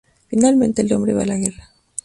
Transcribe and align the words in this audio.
Finalmente, 0.29 0.81
el 0.81 0.91
hombre 0.93 1.13
va 1.13 1.21
a 1.21 1.25
la 1.27 1.37
guerra. 1.37 1.69